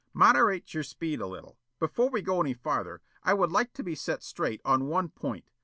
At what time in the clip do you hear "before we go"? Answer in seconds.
1.77-2.41